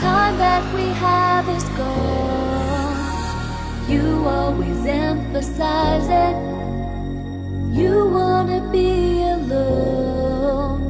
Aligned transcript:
time 0.00 0.38
that 0.38 0.64
we 0.74 0.86
have 1.04 1.46
is 1.50 1.64
gone. 1.76 2.96
You 3.86 4.24
always 4.26 4.86
emphasize 4.86 6.08
it. 6.08 6.36
You 7.78 8.06
wanna 8.06 8.60
be 8.72 9.22
alone. 9.36 10.80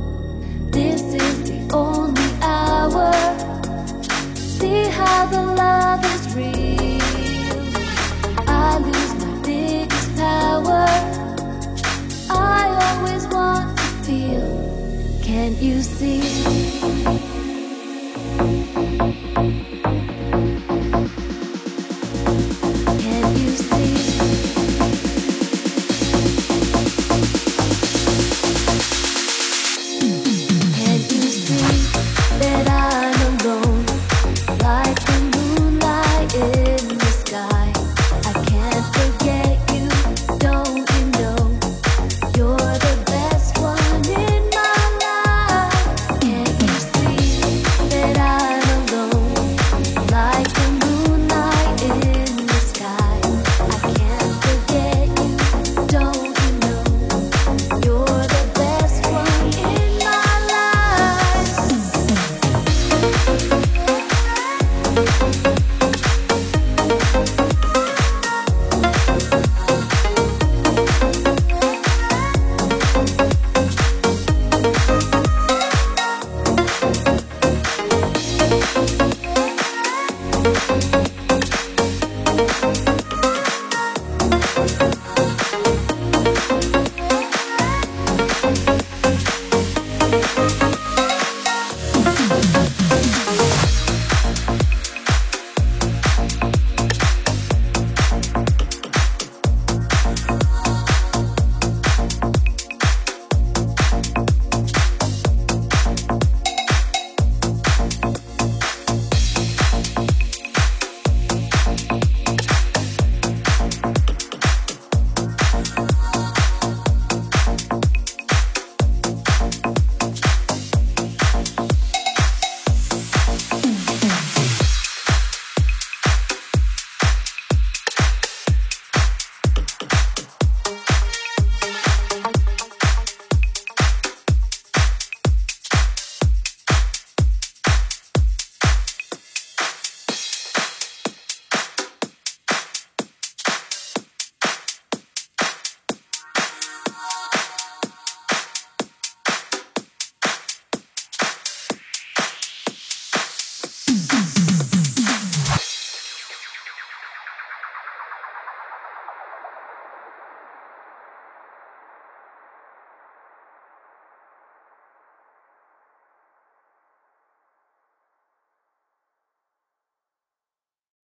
This 0.71 1.03
is 1.03 1.37
the 1.51 1.61
only 1.75 2.31
hour. 2.41 3.13
See 4.37 4.85
how 4.99 5.27
the 5.35 5.43
love 5.63 6.03
is 6.15 6.25
real. 6.37 7.59
I 8.47 8.79
lose 8.79 9.13
my 9.23 9.33
biggest 9.43 10.11
power. 10.17 10.87
I 12.31 12.63
always 12.87 13.27
want 13.35 13.77
to 13.77 13.89
feel. 14.07 14.51
Can't 15.25 15.57
you 15.57 15.83
see? 15.83 16.60